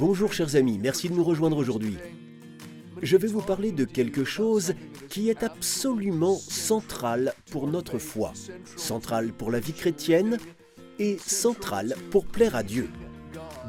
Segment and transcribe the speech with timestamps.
[0.00, 1.98] Bonjour chers amis, merci de nous rejoindre aujourd'hui.
[3.02, 4.72] Je vais vous parler de quelque chose
[5.10, 8.32] qui est absolument central pour notre foi,
[8.76, 10.38] central pour la vie chrétienne
[10.98, 12.88] et central pour plaire à Dieu.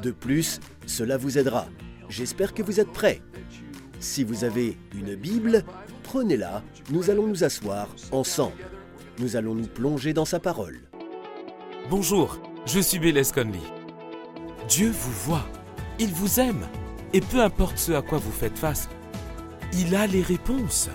[0.00, 1.66] De plus, cela vous aidera.
[2.08, 3.20] J'espère que vous êtes prêts.
[4.00, 5.64] Si vous avez une Bible,
[6.02, 8.64] prenez-la, nous allons nous asseoir ensemble.
[9.18, 10.80] Nous allons nous plonger dans sa parole.
[11.90, 13.60] Bonjour, je suis Bélez Conley.
[14.66, 15.46] Dieu vous voit,
[16.02, 16.68] il vous aime,
[17.12, 18.88] et peu importe ce à quoi vous faites face,
[19.72, 20.88] il a les réponses.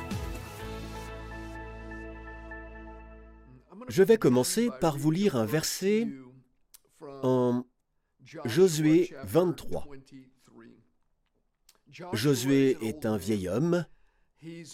[3.88, 6.09] Je vais commencer par vous lire un verset
[7.23, 7.63] en
[8.43, 9.88] Josué 23.
[12.11, 13.85] Josué est un vieil homme,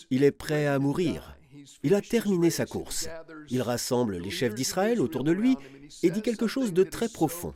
[0.10, 1.38] il est prêt à mourir.
[1.84, 3.08] Il a terminé sa course.
[3.50, 5.56] Il rassemble les chefs d'Israël autour de lui
[6.02, 7.54] et dit quelque chose de très profond.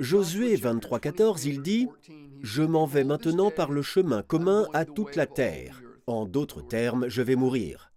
[0.00, 1.88] Josué 23,14, il dit
[2.42, 5.82] Je m'en vais maintenant par le chemin commun à toute la terre.
[6.08, 7.92] En d'autres termes, je vais mourir.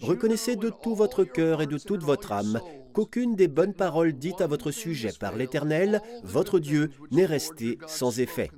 [0.00, 2.60] Reconnaissez de tout votre cœur et de toute votre âme
[2.94, 8.20] qu'aucune des bonnes paroles dites à votre sujet par l'Éternel, votre Dieu, n'est restée sans
[8.20, 8.50] effet.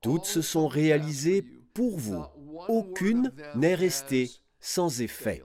[0.00, 2.24] Toutes se sont réalisées pour vous.
[2.68, 4.30] Aucune n'est restée
[4.60, 5.42] sans effet.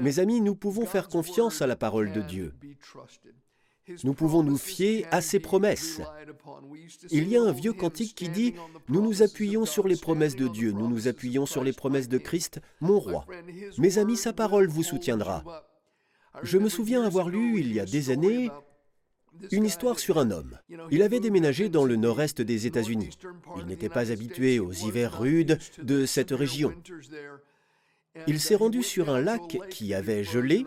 [0.00, 2.54] Mes amis, nous pouvons faire confiance à la parole de Dieu.
[4.04, 6.00] Nous pouvons nous fier à ses promesses.
[7.10, 8.50] Il y a un vieux cantique qui dit⁇
[8.88, 12.18] Nous nous appuyons sur les promesses de Dieu, nous nous appuyons sur les promesses de
[12.18, 13.26] Christ, mon roi.
[13.78, 15.44] Mes amis, sa parole vous soutiendra.
[16.42, 18.50] Je me souviens avoir lu, il y a des années,
[19.52, 20.58] une histoire sur un homme.
[20.90, 23.10] Il avait déménagé dans le nord-est des États-Unis.
[23.58, 26.74] Il n'était pas habitué aux hivers rudes de cette région.
[28.26, 30.64] Il s'est rendu sur un lac qui avait gelé.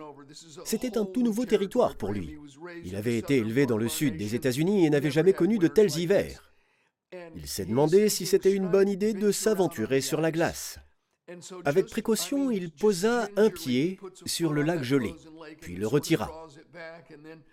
[0.64, 2.38] C'était un tout nouveau territoire pour lui.
[2.84, 5.98] Il avait été élevé dans le sud des États-Unis et n'avait jamais connu de tels
[5.98, 6.52] hivers.
[7.36, 10.78] Il s'est demandé si c'était une bonne idée de s'aventurer sur la glace.
[11.64, 15.14] Avec précaution, il posa un pied sur le lac gelé,
[15.60, 16.48] puis le retira.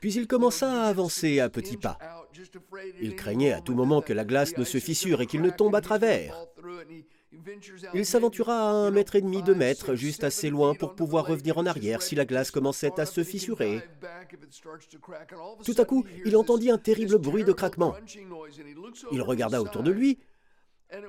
[0.02, 1.98] Puis il commença à avancer à petits pas.
[3.02, 5.76] Il craignait à tout moment que la glace ne se fissure et qu'il ne tombe
[5.76, 6.36] à travers.
[7.94, 11.58] Il s'aventura à un mètre et demi, deux mètres, juste assez loin pour pouvoir revenir
[11.58, 13.82] en arrière si la glace commençait à se fissurer.
[15.66, 17.96] Tout à coup, il entendit un terrible bruit de craquement.
[19.12, 20.20] Il regarda autour de lui,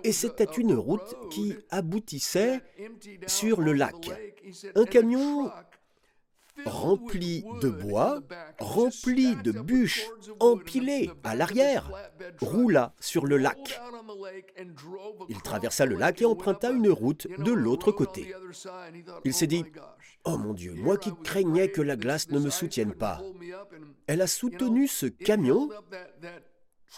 [0.04, 2.60] et c'était une route qui aboutissait
[3.26, 4.10] sur le lac.
[4.74, 5.50] Un camion
[6.66, 8.20] rempli de bois,
[8.58, 10.06] rempli de bûches
[10.40, 11.90] empilées à l'arrière,
[12.40, 13.80] roula sur le lac.
[15.28, 18.34] Il traversa le lac et emprunta une route de l'autre côté.
[19.24, 19.64] Il s'est dit,
[20.24, 23.22] Oh mon Dieu, moi qui craignais que la glace ne me soutienne pas.
[24.06, 25.70] Elle a soutenu ce camion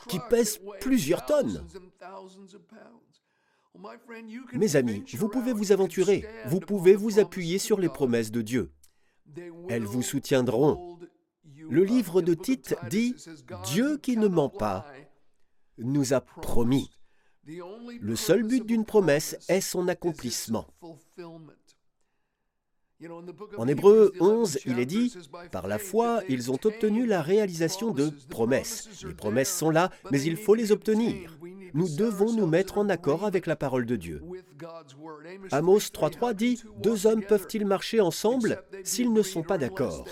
[0.08, 1.64] qui pèse plusieurs tonnes.
[4.52, 8.72] Mes amis, vous pouvez vous aventurer, vous pouvez vous appuyer sur les promesses de Dieu.
[9.68, 10.98] Elles vous soutiendront.
[11.70, 13.14] Le livre de Tite dit
[13.64, 14.86] Dieu qui ne ment pas
[15.78, 16.90] nous a promis.
[17.44, 20.66] Le seul but d'une promesse est son accomplissement.
[23.56, 25.14] En Hébreu 11, il est dit,
[25.50, 28.88] par la foi, ils ont obtenu la réalisation de promesses.
[29.06, 31.36] Les promesses sont là, mais il faut les obtenir.
[31.74, 34.22] Nous devons nous mettre en accord avec la parole de Dieu.
[35.50, 40.04] Amos 3.3 dit, Deux hommes peuvent-ils marcher ensemble s'ils ne sont pas d'accord?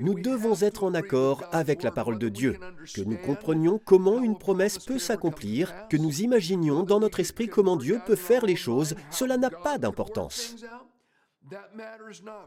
[0.00, 2.58] Nous devons être en accord avec la parole de Dieu,
[2.94, 7.76] que nous comprenions comment une promesse peut s'accomplir, que nous imaginions dans notre esprit comment
[7.76, 10.56] Dieu peut faire les choses, cela n'a pas d'importance.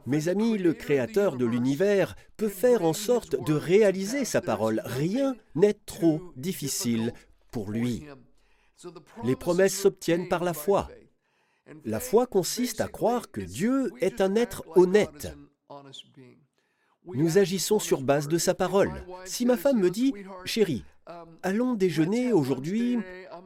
[0.05, 4.81] Mes amis, le Créateur de l'univers peut faire en sorte de réaliser sa parole.
[4.85, 7.13] Rien n'est trop difficile
[7.51, 8.05] pour lui.
[9.23, 10.89] Les promesses s'obtiennent par la foi.
[11.85, 15.35] La foi consiste à croire que Dieu est un être honnête.
[17.05, 18.91] Nous agissons sur base de sa parole.
[19.25, 20.13] Si ma femme me dit,
[20.45, 20.83] chérie,
[21.41, 22.99] allons déjeuner aujourd'hui,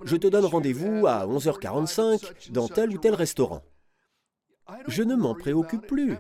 [0.03, 3.63] je te donne rendez-vous à 11h45 dans tel ou tel restaurant.
[4.87, 6.15] Je ne m'en préoccupe plus.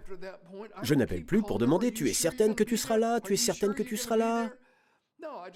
[0.81, 3.73] Je n'appelle plus pour demander Tu es certaine que tu seras là Tu es certaine
[3.73, 4.51] que tu seras là?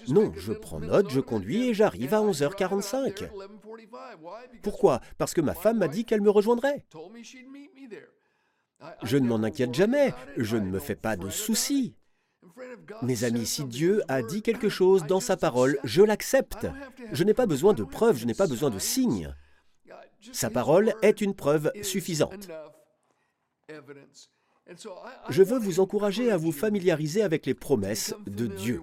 [0.08, 3.28] Non, je prends note, je conduis et j'arrive à 11h45.
[4.62, 5.00] Pourquoi?
[5.18, 6.84] Parce que ma femme m'a dit qu'elle me rejoindrait.
[9.02, 11.94] Je ne m'en inquiète jamais, je ne me fais pas de soucis.
[13.02, 16.66] Mes amis, si Dieu a dit quelque chose dans sa parole, je l'accepte.
[17.12, 19.34] Je n'ai pas besoin de preuves, je n'ai pas besoin de signes.
[20.32, 22.48] Sa parole est une preuve suffisante.
[25.28, 28.80] Je veux vous encourager à vous familiariser avec les promesses de Dieu.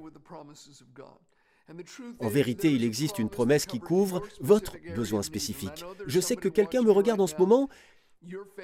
[2.20, 5.84] En vérité, il existe une promesse qui couvre votre besoin spécifique.
[6.06, 7.70] Je sais que quelqu'un me regarde en ce moment.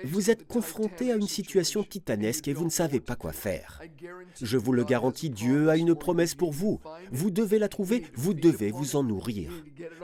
[0.03, 3.81] Vous êtes confronté à une situation titanesque et vous ne savez pas quoi faire.
[4.41, 6.81] Je vous le garantis, Dieu a une promesse pour vous.
[7.11, 9.51] Vous devez la trouver, vous devez vous en nourrir.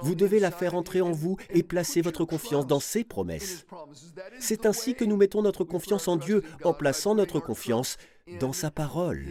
[0.01, 3.65] Vous devez la faire entrer en vous et placer votre confiance dans ses promesses.
[4.39, 7.97] C'est ainsi que nous mettons notre confiance en Dieu en plaçant notre confiance
[8.39, 9.25] dans sa parole.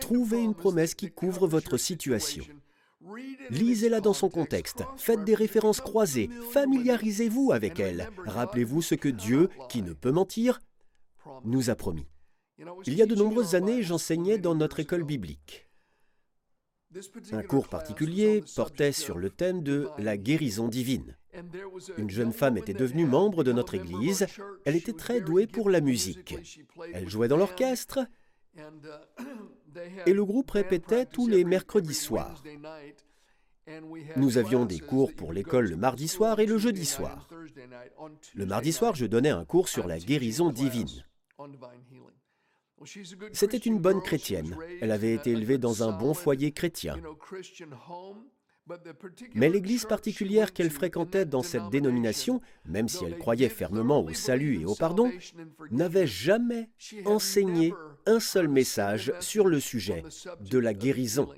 [0.00, 2.44] Trouvez une promesse qui couvre votre situation.
[3.50, 8.08] Lisez-la dans son contexte, faites des références croisées, familiarisez-vous avec elle.
[8.26, 10.60] Rappelez-vous ce que Dieu, qui ne peut mentir,
[11.44, 12.06] nous a promis.
[12.86, 15.68] Il y a de nombreuses années, j'enseignais dans notre école biblique.
[17.32, 21.16] Un cours particulier portait sur le thème de la guérison divine.
[21.96, 24.26] Une jeune femme était devenue membre de notre Église.
[24.66, 26.36] Elle était très douée pour la musique.
[26.92, 28.00] Elle jouait dans l'orchestre
[30.06, 32.42] et le groupe répétait tous les mercredis soirs.
[34.16, 37.28] Nous avions des cours pour l'école le mardi soir et le jeudi soir.
[38.34, 41.04] Le mardi soir, je donnais un cours sur la guérison divine.
[43.32, 44.56] C'était une bonne chrétienne.
[44.80, 46.96] Elle avait été élevée dans un bon foyer chrétien.
[49.34, 54.60] Mais l'église particulière qu'elle fréquentait dans cette dénomination, même si elle croyait fermement au salut
[54.60, 55.10] et au pardon,
[55.70, 56.68] n'avait jamais
[57.04, 57.74] enseigné
[58.06, 60.04] un seul message sur le sujet
[60.40, 61.28] de la guérison.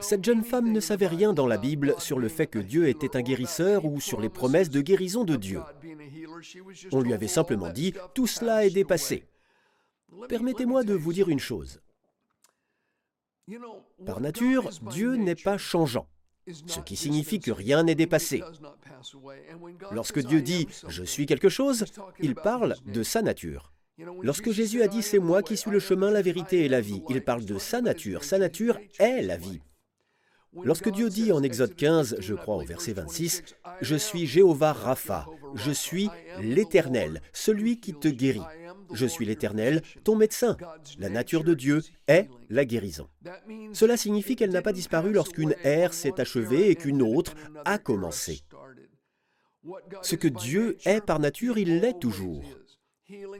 [0.00, 3.16] Cette jeune femme ne savait rien dans la Bible sur le fait que Dieu était
[3.16, 5.60] un guérisseur ou sur les promesses de guérison de Dieu.
[6.92, 9.24] On lui avait simplement dit, tout cela est dépassé.
[10.28, 11.80] Permettez-moi de vous dire une chose.
[14.06, 16.06] Par nature, Dieu n'est pas changeant,
[16.66, 18.42] ce qui signifie que rien n'est dépassé.
[19.92, 21.82] Lorsque Dieu dit⁇ Je suis quelque chose⁇
[22.20, 23.72] il parle de sa nature.
[24.22, 27.00] Lorsque Jésus a dit⁇ C'est moi qui suis le chemin, la vérité et la vie⁇
[27.10, 28.24] il parle de sa nature.
[28.24, 29.60] Sa nature est la vie.
[30.52, 33.42] Lorsque Dieu dit en Exode 15, je crois au verset 26,
[33.80, 36.08] Je suis Jéhovah Rapha, je suis
[36.40, 38.42] l'Éternel, celui qui te guérit.
[38.92, 40.56] Je suis l'Éternel, ton médecin.
[40.98, 43.08] La nature de Dieu est la guérison.
[43.72, 48.40] Cela signifie qu'elle n'a pas disparu lorsqu'une ère s'est achevée et qu'une autre a commencé.
[50.02, 52.42] Ce que Dieu est par nature, il l'est toujours.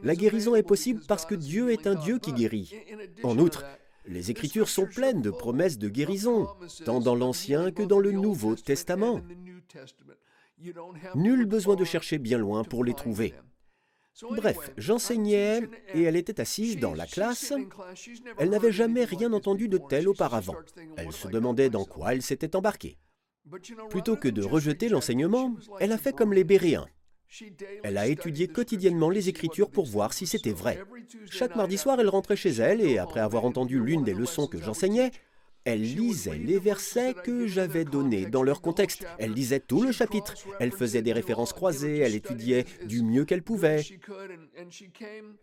[0.02, 2.72] La guérison est possible parce que Dieu est un Dieu qui guérit.
[3.22, 3.64] En outre,
[4.06, 6.49] les Écritures sont pleines de promesses de guérison,
[6.85, 9.20] tant dans l'Ancien que dans le Nouveau Testament.
[11.14, 13.35] Nul besoin de chercher bien loin pour les trouver.
[14.31, 15.62] Bref, j'enseignais
[15.94, 17.52] et elle était assise dans la classe.
[18.38, 20.56] Elle n'avait jamais rien entendu de tel auparavant.
[20.97, 22.99] Elle se demandait dans quoi elle s'était embarquée.
[23.88, 26.87] Plutôt que de rejeter l'enseignement, elle a fait comme les Béréens.
[27.82, 30.82] Elle a étudié quotidiennement les Écritures pour voir si c'était vrai.
[31.30, 34.60] Chaque mardi soir, elle rentrait chez elle et après avoir entendu l'une des leçons que
[34.60, 35.10] j'enseignais,
[35.64, 39.06] elle lisait les versets que j'avais donnés dans leur contexte.
[39.18, 40.34] Elle lisait tout le chapitre.
[40.58, 41.98] Elle faisait des références croisées.
[41.98, 43.84] Elle étudiait du mieux qu'elle pouvait.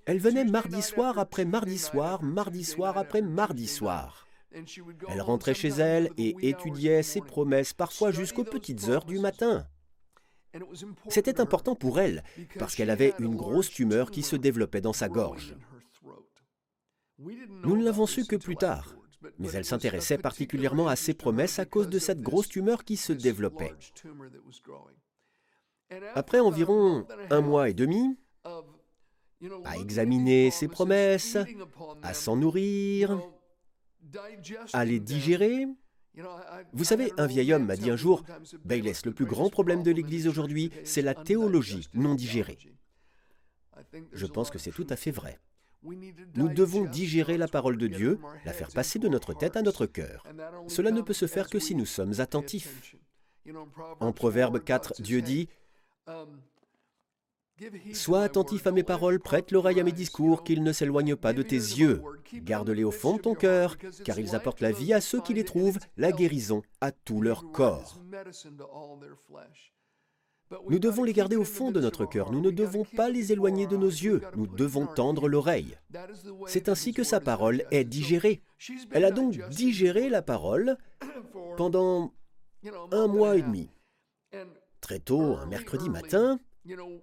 [0.05, 4.27] Elle venait mardi soir après mardi soir, mardi soir après mardi soir.
[5.09, 9.67] Elle rentrait chez elle et étudiait ses promesses parfois jusqu'aux petites heures du matin.
[11.09, 12.23] C'était important pour elle
[12.59, 15.55] parce qu'elle avait une grosse tumeur qui se développait dans sa gorge.
[17.19, 18.97] Nous ne l'avons su que plus tard
[19.39, 23.13] mais elle s'intéressait particulièrement à ses promesses à cause de cette grosse tumeur qui se
[23.13, 23.73] développait.
[26.15, 28.17] Après environ un mois et demi,
[29.63, 31.37] à examiner ses promesses,
[32.01, 33.19] à s'en nourrir,
[34.73, 35.67] à les digérer,
[36.73, 38.23] vous savez, un vieil homme m'a dit un jour,
[38.65, 42.57] Bayless, le plus grand problème de l'Église aujourd'hui, c'est la théologie non digérée.
[44.11, 45.39] Je pense que c'est tout à fait vrai.
[46.35, 49.85] Nous devons digérer la parole de Dieu, la faire passer de notre tête à notre
[49.85, 50.23] cœur.
[50.67, 52.95] Cela ne peut se faire que si nous sommes attentifs.
[53.99, 55.47] En Proverbe 4, Dieu dit
[57.93, 61.41] Sois attentif à mes paroles, prête l'oreille à mes discours, qu'ils ne s'éloignent pas de
[61.41, 62.01] tes yeux.
[62.33, 65.43] Garde-les au fond de ton cœur, car ils apportent la vie à ceux qui les
[65.43, 67.99] trouvent, la guérison à tout leur corps.
[70.69, 73.67] Nous devons les garder au fond de notre cœur, nous ne devons pas les éloigner
[73.67, 75.77] de nos yeux, nous devons tendre l'oreille.
[76.45, 78.41] C'est ainsi que sa parole est digérée.
[78.91, 80.77] Elle a donc digéré la parole
[81.57, 82.13] pendant
[82.91, 83.69] un mois et demi.
[84.79, 86.39] Très tôt, un mercredi matin,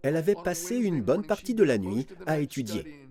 [0.02, 3.08] elle avait passé une bonne partie de la nuit à étudier.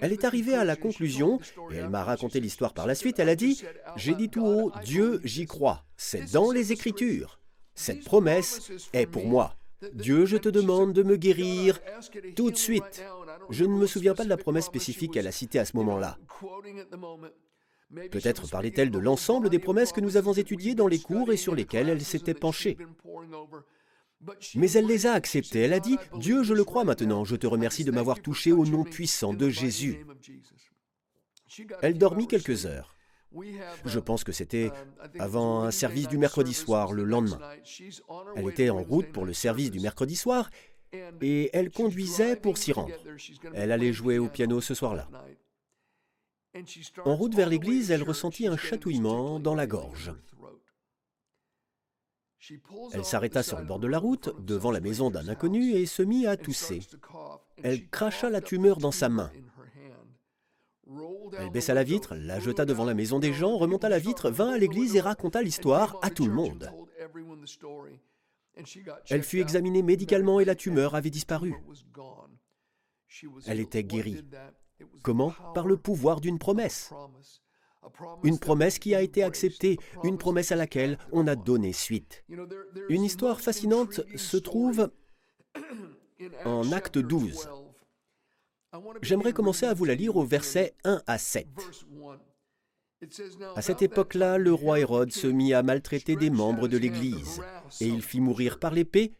[0.00, 1.40] Elle est arrivée à la conclusion,
[1.72, 3.62] et elle m'a raconté l'histoire par la suite, elle a dit,
[3.96, 7.40] J'ai dit tout haut, Dieu, j'y crois, c'est dans les Écritures.
[7.74, 9.56] Cette promesse est pour moi.
[9.92, 11.80] Dieu, je te demande de me guérir
[12.34, 13.04] tout de suite.
[13.50, 16.18] Je ne me souviens pas de la promesse spécifique qu'elle a citée à ce moment-là.
[18.10, 21.54] Peut-être parlait-elle de l'ensemble des promesses que nous avons étudiées dans les cours et sur
[21.54, 22.76] lesquelles elle s'était penchée.
[24.54, 25.60] Mais elle les a acceptées.
[25.60, 28.64] Elle a dit, Dieu, je le crois maintenant, je te remercie de m'avoir touché au
[28.64, 30.04] nom puissant de Jésus.
[31.82, 32.94] Elle dormit quelques heures.
[33.84, 34.70] Je pense que c'était
[35.18, 37.40] avant un service du mercredi soir, le lendemain.
[38.36, 40.50] Elle était en route pour le service du mercredi soir
[41.20, 42.94] et elle conduisait pour s'y rendre.
[43.54, 45.08] Elle allait jouer au piano ce soir-là.
[47.04, 50.12] En route vers l'église, elle ressentit un chatouillement dans la gorge.
[52.92, 56.02] Elle s'arrêta sur le bord de la route, devant la maison d'un inconnu, et se
[56.02, 56.80] mit à tousser.
[57.62, 59.30] Elle cracha la tumeur dans sa main.
[61.38, 64.52] Elle baissa la vitre, la jeta devant la maison des gens, remonta la vitre, vint
[64.52, 66.70] à l'église et raconta l'histoire à tout le monde.
[69.08, 71.54] Elle fut examinée médicalement et la tumeur avait disparu.
[73.46, 74.24] Elle était guérie.
[75.02, 75.32] Comment?
[75.54, 76.92] Par le pouvoir d'une promesse.
[78.24, 82.24] Une promesse qui a été acceptée, une promesse à laquelle on a donné suite.
[82.88, 84.90] Une histoire fascinante se trouve
[86.44, 87.48] en acte 12.
[89.02, 91.46] J'aimerais commencer à vous la lire au verset 1 à 7.
[93.54, 97.40] À cette époque-là, le roi Hérode se mit à maltraiter des membres de l'Église,
[97.80, 99.12] et il fit mourir par l'épée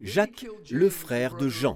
[0.00, 1.74] Jacques, le frère de Jean.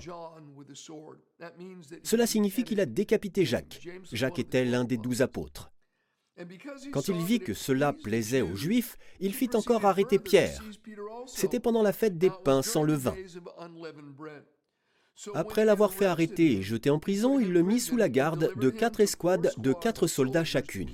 [2.04, 3.80] Cela signifie qu'il a décapité Jacques.
[4.12, 5.71] Jacques était l'un des douze apôtres.
[6.92, 10.62] Quand il vit que cela plaisait aux Juifs, il fit encore arrêter Pierre.
[11.26, 13.14] C'était pendant la fête des pains sans levain.
[15.34, 18.70] Après l'avoir fait arrêter et jeter en prison, il le mit sous la garde de
[18.70, 20.90] quatre escouades de quatre soldats chacune.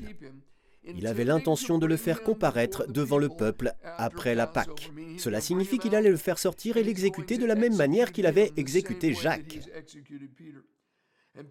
[0.85, 4.91] Il avait l'intention de le faire comparaître devant le peuple après la Pâque.
[5.19, 8.53] Cela signifie qu'il allait le faire sortir et l'exécuter de la même manière qu'il avait
[8.57, 9.61] exécuté Jacques.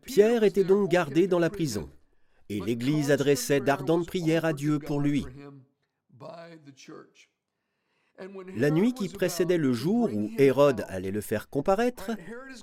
[0.04, 1.90] Pierre était donc gardé dans la prison,
[2.50, 5.26] et l'Église adressait d'ardentes prières à Dieu pour lui.
[8.56, 12.12] La nuit qui précédait le jour où Hérode allait le faire comparaître,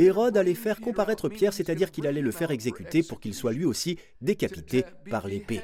[0.01, 3.65] Hérode allait faire comparaître Pierre, c'est-à-dire qu'il allait le faire exécuter pour qu'il soit lui
[3.65, 5.63] aussi décapité par l'épée.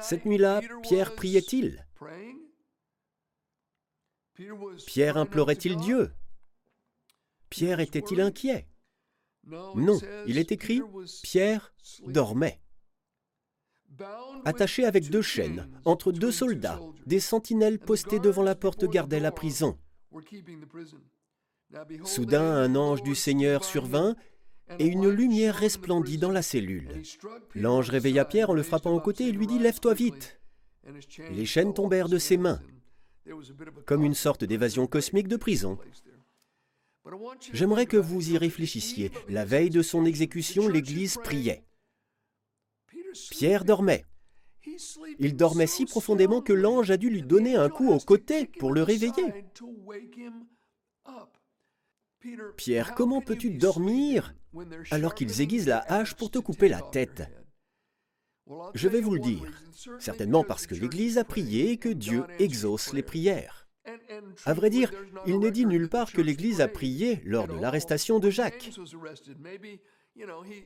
[0.00, 1.86] Cette nuit-là, Pierre priait-il?
[4.86, 6.10] Pierre implorait-il Dieu?
[7.50, 8.66] Pierre était-il inquiet?
[9.44, 10.82] Non, il est écrit,
[11.22, 11.74] Pierre
[12.06, 12.60] dormait
[14.44, 19.32] attaché avec deux chaînes, entre deux soldats, des sentinelles postées devant la porte gardaient la
[19.32, 19.78] prison.
[22.04, 24.16] Soudain, un ange du Seigneur survint,
[24.78, 27.02] et une lumière resplendit dans la cellule.
[27.54, 30.40] L'ange réveilla Pierre en le frappant au côté et lui dit Lève-toi vite.
[31.30, 32.60] les chaînes tombèrent de ses mains,
[33.86, 35.78] comme une sorte d'évasion cosmique de prison.
[37.52, 39.10] J'aimerais que vous y réfléchissiez.
[39.28, 41.64] La veille de son exécution, l'Église priait.
[43.30, 44.04] Pierre dormait.
[45.18, 48.72] Il dormait si profondément que l'ange a dû lui donner un coup au côté pour
[48.72, 49.44] le réveiller.
[52.56, 54.34] Pierre, comment peux-tu dormir
[54.90, 57.24] alors qu'ils aiguisent la hache pour te couper la tête?
[58.74, 59.50] Je vais vous le dire,
[59.98, 63.61] certainement parce que l'Église a prié et que Dieu exauce les prières.
[64.44, 64.90] À vrai dire,
[65.26, 68.70] il n'est dit nulle part que l'Église a prié lors de l'arrestation de Jacques.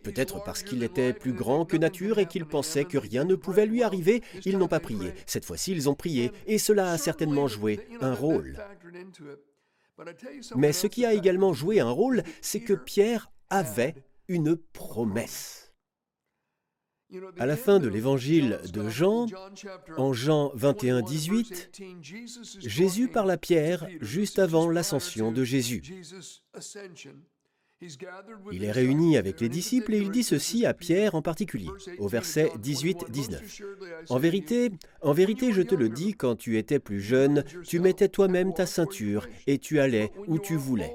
[0.03, 3.67] Peut-être parce qu'il était plus grand que nature et qu'ils pensaient que rien ne pouvait
[3.67, 5.13] lui arriver, ils n'ont pas prié.
[5.27, 8.59] Cette fois-ci, ils ont prié, et cela a certainement joué un rôle.
[10.57, 13.95] Mais ce qui a également joué un rôle, c'est que Pierre avait
[14.29, 15.66] une promesse.
[17.39, 19.27] À la fin de l'évangile de Jean,
[19.97, 21.71] en Jean 21, 18,
[22.61, 25.83] Jésus parle à Pierre juste avant l'ascension de Jésus.
[28.53, 32.09] Il est réuni avec les disciples et il dit ceci à Pierre en particulier, au
[32.09, 33.63] verset 18-19.
[34.09, 34.71] En vérité,
[35.03, 38.67] en vérité, je te le dis, quand tu étais plus jeune, tu mettais toi-même ta
[38.67, 40.93] ceinture et tu allais où tu voulais.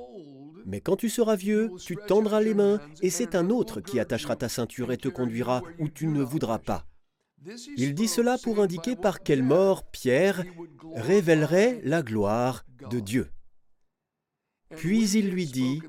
[0.71, 4.37] Mais quand tu seras vieux, tu tendras les mains et c'est un autre qui attachera
[4.37, 6.85] ta ceinture et te conduira où tu ne voudras pas.
[7.75, 10.45] Il dit cela pour indiquer par quelle mort Pierre
[10.95, 13.29] révélerait la gloire de Dieu.
[14.77, 15.81] Puis il lui dit,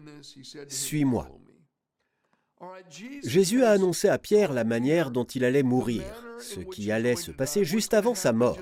[0.67, 1.29] Suis-moi.
[3.23, 6.03] Jésus a annoncé à Pierre la manière dont il allait mourir,
[6.41, 8.59] ce qui allait se passer juste avant sa mort.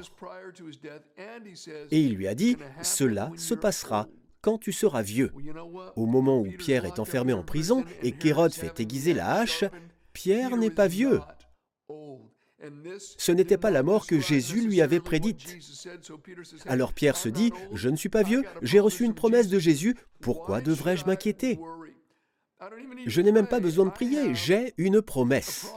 [1.91, 4.07] Et il lui a dit, Cela se passera
[4.41, 5.33] quand tu seras vieux.
[5.97, 9.65] Au moment où Pierre est enfermé en prison et qu'Hérode fait aiguiser la hache,
[10.13, 11.21] Pierre n'est pas vieux.
[13.19, 15.57] Ce n'était pas la mort que Jésus lui avait prédite.
[16.67, 19.97] Alors Pierre se dit, Je ne suis pas vieux, j'ai reçu une promesse de Jésus,
[20.21, 21.59] pourquoi devrais-je m'inquiéter?
[23.07, 25.73] Je n'ai même pas besoin de prier, j'ai une promesse.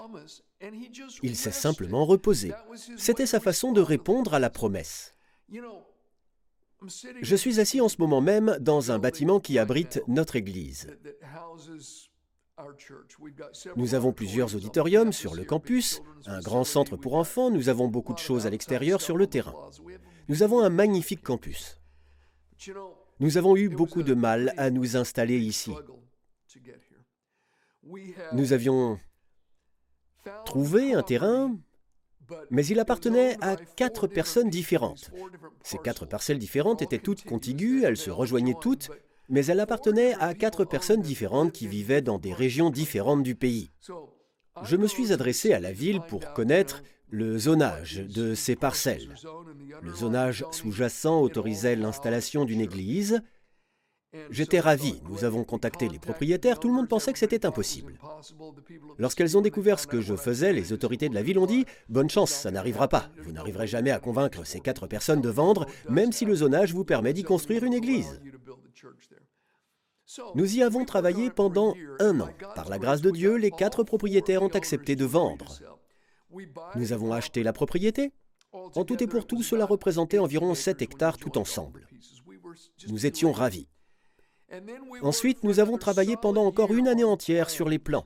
[1.21, 2.51] Il s'est simplement reposé.
[2.97, 5.15] C'était sa façon de répondre à la promesse.
[7.21, 10.87] Je suis assis en ce moment même dans un bâtiment qui abrite notre Église.
[13.75, 18.13] Nous avons plusieurs auditoriums sur le campus, un grand centre pour enfants, nous avons beaucoup
[18.13, 19.55] de choses à l'extérieur sur le terrain.
[20.27, 21.79] Nous avons un magnifique campus.
[23.19, 25.71] Nous avons eu beaucoup de mal à nous installer ici.
[28.33, 28.99] Nous avions
[30.45, 31.57] trouvé un terrain,
[32.49, 35.11] mais il appartenait à quatre personnes différentes.
[35.63, 38.89] Ces quatre parcelles différentes étaient toutes contiguës, elles se rejoignaient toutes,
[39.29, 43.71] mais elles appartenaient à quatre personnes différentes qui vivaient dans des régions différentes du pays.
[44.63, 49.15] Je me suis adressé à la ville pour connaître le zonage de ces parcelles.
[49.81, 53.21] Le zonage sous-jacent autorisait l'installation d'une église.
[54.29, 57.97] J'étais ravi, nous avons contacté les propriétaires, tout le monde pensait que c'était impossible.
[58.99, 62.09] Lorsqu'elles ont découvert ce que je faisais, les autorités de la ville ont dit⁇ Bonne
[62.09, 66.11] chance, ça n'arrivera pas, vous n'arriverez jamais à convaincre ces quatre personnes de vendre, même
[66.11, 68.21] si le zonage vous permet d'y construire une église.
[70.35, 72.29] Nous y avons travaillé pendant un an.
[72.55, 75.59] Par la grâce de Dieu, les quatre propriétaires ont accepté de vendre.
[76.75, 78.11] Nous avons acheté la propriété.
[78.75, 81.87] En tout et pour tout, cela représentait environ 7 hectares tout ensemble.
[82.87, 83.67] Nous étions ravis.
[85.01, 88.05] Ensuite, nous avons travaillé pendant encore une année entière sur les plans.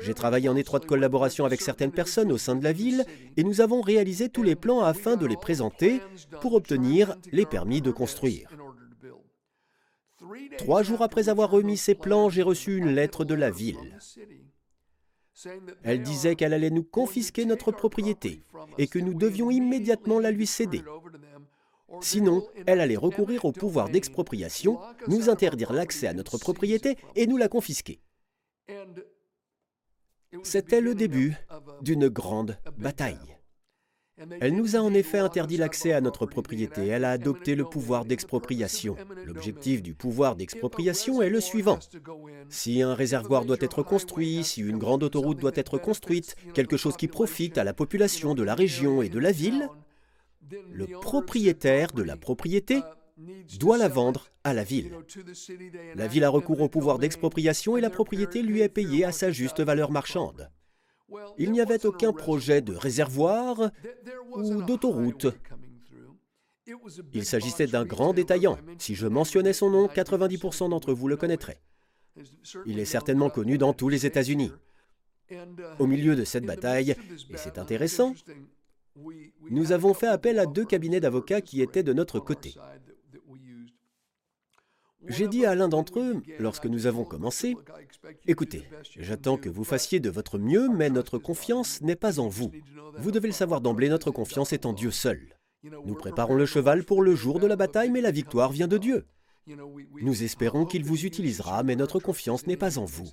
[0.00, 3.04] J'ai travaillé en étroite collaboration avec certaines personnes au sein de la ville
[3.36, 6.00] et nous avons réalisé tous les plans afin de les présenter
[6.40, 8.48] pour obtenir les permis de construire.
[10.58, 13.98] Trois jours après avoir remis ces plans, j'ai reçu une lettre de la ville.
[15.82, 18.42] Elle disait qu'elle allait nous confisquer notre propriété
[18.78, 20.82] et que nous devions immédiatement la lui céder.
[22.00, 27.36] Sinon, elle allait recourir au pouvoir d'expropriation, nous interdire l'accès à notre propriété et nous
[27.36, 28.00] la confisquer.
[30.42, 31.36] C'était le début
[31.82, 33.34] d'une grande bataille.
[34.40, 36.86] Elle nous a en effet interdit l'accès à notre propriété.
[36.86, 38.96] Elle a adopté le pouvoir d'expropriation.
[39.24, 41.80] L'objectif du pouvoir d'expropriation est le suivant.
[42.48, 46.96] Si un réservoir doit être construit, si une grande autoroute doit être construite, quelque chose
[46.96, 49.68] qui profite à la population de la région et de la ville,
[50.70, 52.80] le propriétaire de la propriété
[53.58, 54.96] doit la vendre à la ville.
[55.94, 59.30] La ville a recours au pouvoir d'expropriation et la propriété lui est payée à sa
[59.30, 60.50] juste valeur marchande.
[61.38, 63.70] Il n'y avait aucun projet de réservoir
[64.32, 65.26] ou d'autoroute.
[67.12, 68.58] Il s'agissait d'un grand détaillant.
[68.78, 71.60] Si je mentionnais son nom, 90% d'entre vous le connaîtraient.
[72.66, 74.52] Il est certainement connu dans tous les États-Unis.
[75.78, 76.96] Au milieu de cette bataille,
[77.30, 78.14] et c'est intéressant,
[79.50, 82.54] nous avons fait appel à deux cabinets d'avocats qui étaient de notre côté.
[85.06, 87.56] J'ai dit à l'un d'entre eux, lorsque nous avons commencé,
[88.26, 88.64] Écoutez,
[88.98, 92.50] j'attends que vous fassiez de votre mieux, mais notre confiance n'est pas en vous.
[92.98, 95.20] Vous devez le savoir d'emblée, notre confiance est en Dieu seul.
[95.62, 98.78] Nous préparons le cheval pour le jour de la bataille, mais la victoire vient de
[98.78, 99.06] Dieu.
[100.00, 103.10] Nous espérons qu'il vous utilisera, mais notre confiance n'est pas en vous.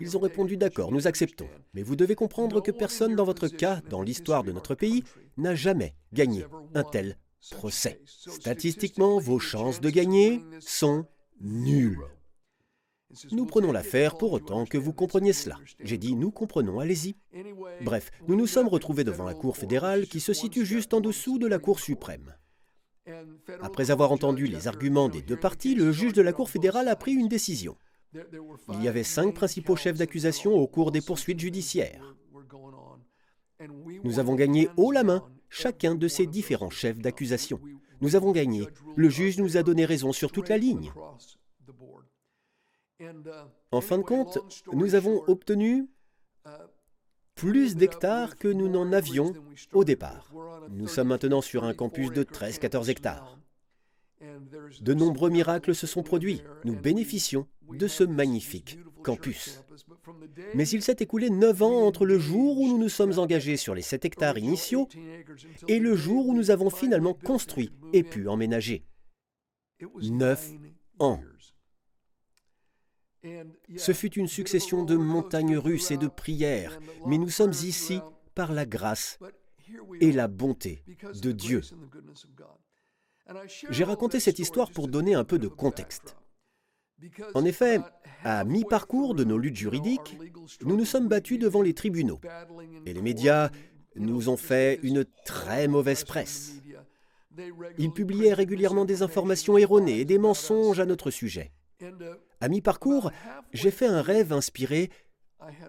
[0.00, 1.48] Ils ont répondu d'accord, nous acceptons.
[1.74, 5.04] Mais vous devez comprendre que personne dans votre cas, dans l'histoire de notre pays,
[5.36, 7.16] n'a jamais gagné un tel
[7.50, 8.00] procès.
[8.06, 11.06] Statistiquement, vos chances de gagner sont
[11.40, 11.98] nul.
[13.32, 15.58] Nous prenons l'affaire pour autant que vous compreniez cela.
[15.80, 17.16] J'ai dit nous comprenons, allez-y.
[17.82, 21.38] Bref, nous nous sommes retrouvés devant la Cour fédérale qui se situe juste en dessous
[21.38, 22.34] de la Cour suprême.
[23.62, 26.96] Après avoir entendu les arguments des deux parties, le juge de la Cour fédérale a
[26.96, 27.76] pris une décision.
[28.14, 32.14] Il y avait cinq principaux chefs d'accusation au cours des poursuites judiciaires.
[34.04, 37.60] Nous avons gagné haut la main chacun de ces différents chefs d'accusation.
[38.00, 38.66] Nous avons gagné.
[38.96, 40.92] Le juge nous a donné raison sur toute la ligne.
[43.70, 44.38] En fin de compte,
[44.72, 45.88] nous avons obtenu
[47.34, 49.32] plus d'hectares que nous n'en avions
[49.72, 50.32] au départ.
[50.70, 53.38] Nous sommes maintenant sur un campus de 13-14 hectares.
[54.80, 56.42] De nombreux miracles se sont produits.
[56.64, 59.62] Nous bénéficions de ce magnifique campus.
[60.54, 63.74] Mais il s'est écoulé neuf ans entre le jour où nous nous sommes engagés sur
[63.74, 64.88] les 7 hectares initiaux
[65.68, 68.84] et le jour où nous avons finalement construit et pu emménager.
[70.02, 70.50] Neuf
[70.98, 71.20] ans.
[73.76, 78.00] Ce fut une succession de montagnes russes et de prières, mais nous sommes ici
[78.34, 79.18] par la grâce
[80.00, 80.82] et la bonté
[81.22, 81.62] de Dieu.
[83.70, 86.16] J'ai raconté cette histoire pour donner un peu de contexte.
[87.34, 87.80] En effet,
[88.24, 90.18] à mi-parcours de nos luttes juridiques,
[90.62, 92.20] nous nous sommes battus devant les tribunaux.
[92.86, 93.50] Et les médias
[93.96, 96.54] nous ont fait une très mauvaise presse.
[97.78, 101.52] Ils publiaient régulièrement des informations erronées et des mensonges à notre sujet.
[102.40, 103.12] À mi-parcours,
[103.52, 104.90] j'ai fait un rêve inspiré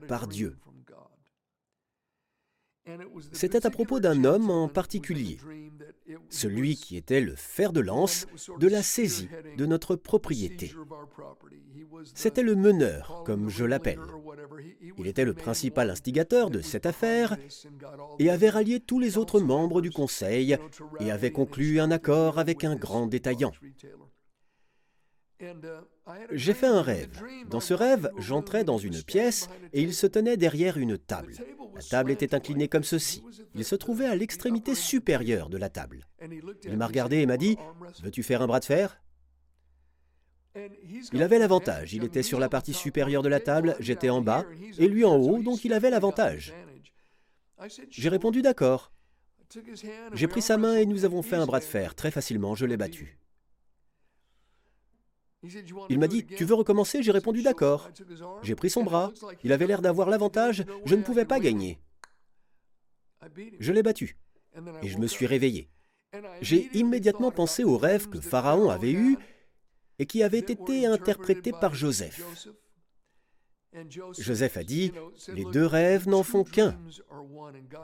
[0.07, 0.57] par Dieu.
[3.33, 5.37] C'était à propos d'un homme en particulier,
[6.29, 8.27] celui qui était le fer de lance
[8.59, 10.73] de la saisie de notre propriété.
[12.13, 13.99] C'était le meneur, comme je l'appelle.
[14.97, 17.37] Il était le principal instigateur de cette affaire
[18.19, 20.57] et avait rallié tous les autres membres du conseil
[20.99, 23.51] et avait conclu un accord avec un grand détaillant.
[26.31, 27.21] J'ai fait un rêve.
[27.49, 31.35] Dans ce rêve, j'entrais dans une pièce et il se tenait derrière une table.
[31.75, 33.23] La table était inclinée comme ceci.
[33.55, 36.05] Il se trouvait à l'extrémité supérieure de la table.
[36.65, 37.57] Il m'a regardé et m'a dit
[38.03, 39.01] Veux-tu faire un bras de fer?
[41.13, 44.45] Il avait l'avantage, il était sur la partie supérieure de la table, j'étais en bas,
[44.77, 46.53] et lui en haut, donc il avait l'avantage.
[47.89, 48.91] J'ai répondu d'accord.
[50.13, 51.95] J'ai pris sa main et nous avons fait un bras de fer.
[51.95, 53.19] Très facilement, je l'ai battu.
[55.89, 57.01] Il m'a dit, tu veux recommencer?
[57.01, 57.89] J'ai répondu d'accord.
[58.43, 59.11] J'ai pris son bras.
[59.43, 60.65] Il avait l'air d'avoir l'avantage.
[60.85, 61.79] Je ne pouvais pas gagner.
[63.59, 64.17] Je l'ai battu.
[64.81, 65.69] Et je me suis réveillé.
[66.41, 69.17] J'ai immédiatement pensé au rêve que Pharaon avait eu
[69.99, 72.21] et qui avait été interprété par Joseph.
[74.17, 74.91] Joseph a dit,
[75.27, 76.77] les deux rêves n'en font qu'un.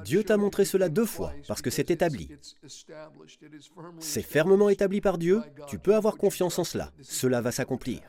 [0.04, 2.30] Dieu t'a montré cela deux fois parce que c'est établi.
[4.00, 8.02] C'est fermement établi par Dieu, tu peux avoir confiance en cela, cela va s'accomplir.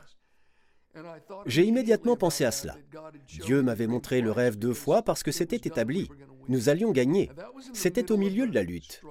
[1.45, 2.75] J'ai immédiatement pensé à cela.
[3.27, 6.09] Dieu m'avait montré le rêve deux fois parce que c'était établi.
[6.47, 7.29] Nous allions gagner.
[7.73, 9.01] C'était au milieu de la lutte.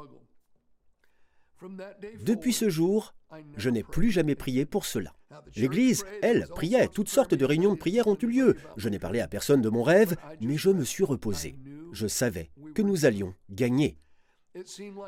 [2.23, 3.15] Depuis ce jour,
[3.57, 5.15] je n'ai plus jamais prié pour cela.
[5.57, 6.89] L'Église, elle, priait.
[6.89, 8.57] Toutes sortes de réunions de prière ont eu lieu.
[8.77, 11.57] Je n'ai parlé à personne de mon rêve, mais je me suis reposé.
[11.93, 13.99] Je savais que nous allions gagner.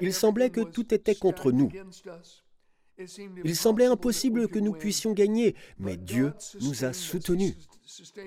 [0.01, 1.71] Il semblait que tout était contre nous.
[3.45, 7.55] Il semblait impossible que nous puissions gagner, mais Dieu nous a soutenus.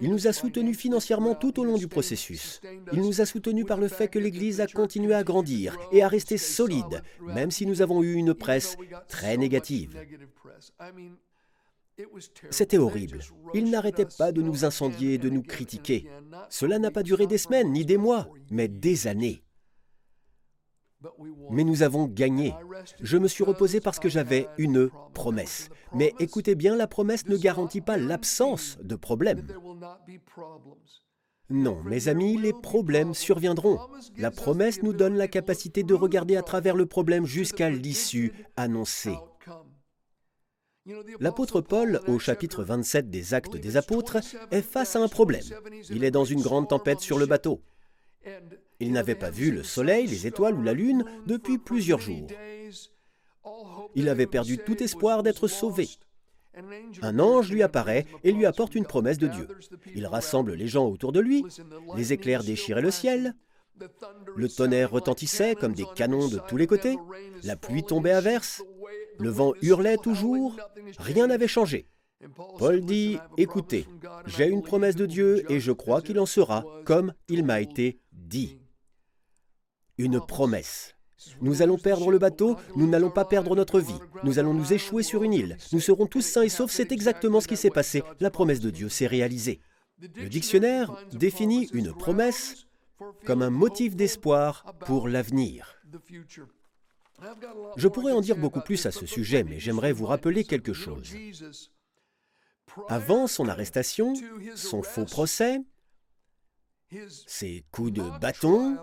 [0.01, 2.61] Il nous a soutenus financièrement tout au long du processus.
[2.93, 6.07] Il nous a soutenus par le fait que l'Église a continué à grandir et à
[6.07, 9.97] rester solide, même si nous avons eu une presse très négative.
[12.49, 13.19] C'était horrible.
[13.53, 16.07] Ils n'arrêtaient pas de nous incendier et de nous critiquer.
[16.49, 19.43] Cela n'a pas duré des semaines ni des mois, mais des années.
[21.49, 22.53] Mais nous avons gagné.
[23.01, 25.69] Je me suis reposé parce que j'avais une promesse.
[25.93, 29.45] Mais écoutez bien, la promesse ne garantit pas l'absence de problèmes.
[31.49, 33.77] Non, mes amis, les problèmes surviendront.
[34.17, 39.17] La promesse nous donne la capacité de regarder à travers le problème jusqu'à l'issue annoncée.
[41.19, 44.17] L'apôtre Paul, au chapitre 27 des Actes des Apôtres,
[44.51, 45.43] est face à un problème.
[45.89, 47.61] Il est dans une grande tempête sur le bateau.
[48.81, 52.27] Il n'avait pas vu le soleil, les étoiles ou la lune depuis plusieurs jours.
[53.93, 55.87] Il avait perdu tout espoir d'être sauvé.
[57.03, 59.47] Un ange lui apparaît et lui apporte une promesse de Dieu.
[59.95, 61.45] Il rassemble les gens autour de lui,
[61.95, 63.35] les éclairs déchiraient le ciel,
[64.35, 66.97] le tonnerre retentissait comme des canons de tous les côtés,
[67.43, 68.63] la pluie tombait à verse,
[69.19, 70.57] le vent hurlait toujours,
[70.97, 71.87] rien n'avait changé.
[72.57, 73.85] Paul dit, écoutez,
[74.25, 77.99] j'ai une promesse de Dieu et je crois qu'il en sera comme il m'a été
[78.11, 78.60] dit
[80.01, 80.95] une promesse.
[81.41, 83.99] Nous allons perdre le bateau, nous n'allons pas perdre notre vie.
[84.23, 85.57] Nous allons nous échouer sur une île.
[85.71, 88.03] Nous serons tous sains et saufs, c'est exactement ce qui s'est passé.
[88.19, 89.59] La promesse de Dieu s'est réalisée.
[89.99, 92.65] Le dictionnaire définit une promesse
[93.25, 95.75] comme un motif d'espoir pour l'avenir.
[97.77, 101.13] Je pourrais en dire beaucoup plus à ce sujet, mais j'aimerais vous rappeler quelque chose.
[102.87, 104.13] Avant son arrestation,
[104.55, 105.59] son faux procès,
[107.27, 108.77] ses coups de bâton,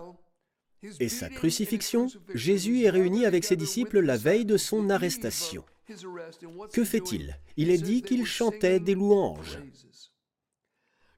[0.99, 5.63] et sa crucifixion, Jésus est réuni avec ses disciples la veille de son arrestation.
[6.71, 7.37] Que fait-il?
[7.57, 9.59] Il est dit qu'il chantait des louanges.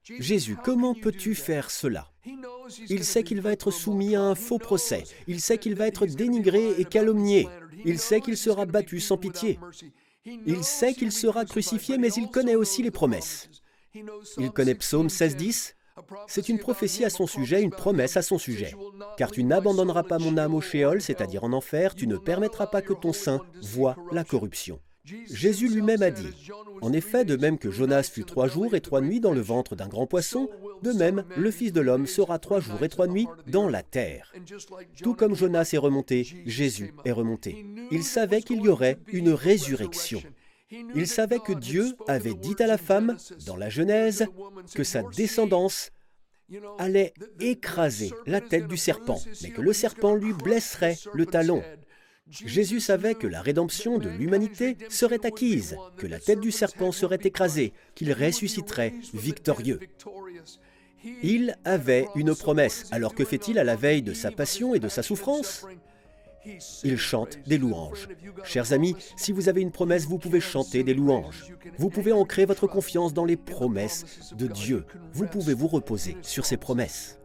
[0.03, 2.11] Jésus, comment peux-tu faire cela?
[2.89, 5.03] Il sait qu'il va être soumis à un faux procès.
[5.27, 7.47] Il sait qu'il va être dénigré et calomnié.
[7.85, 9.59] Il sait qu'il sera battu sans pitié.
[10.25, 13.49] Il sait qu'il sera crucifié, mais il connaît aussi les promesses.
[14.37, 15.73] Il connaît Psaume 16.10
[16.27, 18.73] c'est une prophétie à son sujet, une promesse à son sujet.
[19.21, 22.81] Car tu n'abandonneras pas mon âme au shéol, c'est-à-dire en enfer, tu ne permettras pas
[22.81, 24.79] que ton sein voie la corruption.
[25.31, 26.33] Jésus lui-même a dit,
[26.81, 29.75] En effet, de même que Jonas fut trois jours et trois nuits dans le ventre
[29.75, 30.49] d'un grand poisson,
[30.81, 34.33] de même le Fils de l'homme sera trois jours et trois nuits dans la terre.
[35.03, 37.63] Tout comme Jonas est remonté, Jésus est remonté.
[37.91, 40.23] Il savait qu'il y aurait une résurrection.
[40.95, 44.25] Il savait que Dieu avait dit à la femme, dans la Genèse,
[44.73, 45.91] que sa descendance
[46.77, 51.63] allait écraser la tête du serpent, mais que le serpent lui blesserait le talon.
[52.29, 57.19] Jésus savait que la rédemption de l'humanité serait acquise, que la tête du serpent serait
[57.23, 59.79] écrasée, qu'il ressusciterait victorieux.
[61.23, 62.85] Il avait une promesse.
[62.91, 65.65] Alors que fait-il à la veille de sa passion et de sa souffrance?
[66.83, 68.07] Il chante des louanges.
[68.43, 71.53] Chers amis, si vous avez une promesse, vous pouvez chanter des louanges.
[71.77, 74.85] Vous pouvez ancrer votre confiance dans les promesses de Dieu.
[75.13, 77.19] Vous pouvez vous reposer sur ces promesses.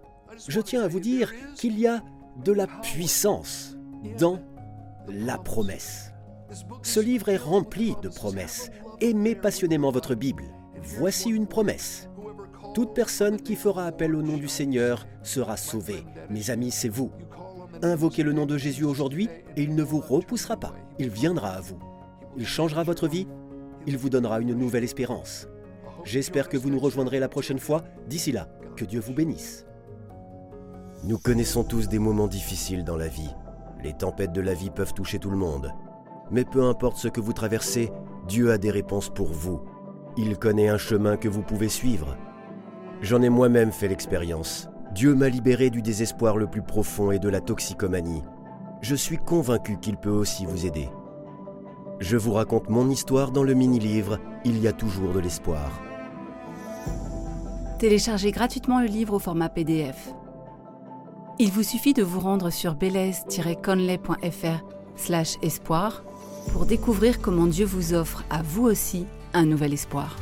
[0.49, 2.03] Je tiens à vous dire qu'il y a
[2.45, 3.77] de la puissance
[4.19, 4.41] dans
[5.09, 6.13] la promesse.
[6.83, 8.71] Ce livre est rempli de promesses.
[9.01, 10.45] Aimez passionnément votre Bible.
[10.83, 12.09] Voici une promesse.
[12.75, 16.05] Toute personne qui fera appel au nom du Seigneur sera sauvée.
[16.29, 17.11] Mes amis, c'est vous.
[17.83, 20.75] Invoquez le nom de Jésus aujourd'hui et il ne vous repoussera pas.
[20.99, 21.79] Il viendra à vous.
[22.37, 23.27] Il changera votre vie.
[23.87, 25.47] Il vous donnera une nouvelle espérance.
[26.05, 27.85] J'espère que vous nous rejoindrez la prochaine fois.
[28.09, 29.67] D'ici là, que Dieu vous bénisse.
[31.05, 33.35] Nous connaissons tous des moments difficiles dans la vie.
[33.85, 35.73] Les tempêtes de la vie peuvent toucher tout le monde.
[36.31, 37.93] Mais peu importe ce que vous traversez,
[38.27, 39.61] Dieu a des réponses pour vous.
[40.17, 42.17] Il connaît un chemin que vous pouvez suivre.
[43.03, 44.69] J'en ai moi-même fait l'expérience.
[44.97, 48.23] Dieu m'a libéré du désespoir le plus profond et de la toxicomanie.
[48.81, 50.89] Je suis convaincu qu'il peut aussi vous aider.
[52.01, 55.83] Je vous raconte mon histoire dans le mini-livre Il y a toujours de l'espoir.
[57.79, 60.15] Téléchargez gratuitement le livre au format PDF.
[61.39, 64.65] Il vous suffit de vous rendre sur belaise-conley.fr
[65.43, 66.05] espoir
[66.53, 69.05] pour découvrir comment Dieu vous offre à vous aussi
[69.35, 70.17] un nouvel espoir.